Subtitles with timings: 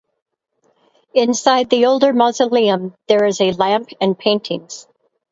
[1.13, 4.87] Inside the older mausoleum there is a lamp and paintings.